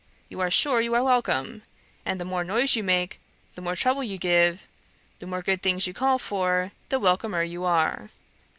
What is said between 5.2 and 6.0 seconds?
more good things you